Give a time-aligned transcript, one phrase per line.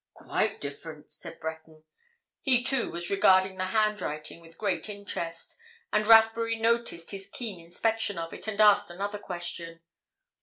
[0.15, 1.83] "Quite different," said Breton.
[2.41, 5.55] He, too, was regarding the handwriting with great interest.
[5.93, 9.81] And Rathbury noticed his keen inspection of it, and asked another question.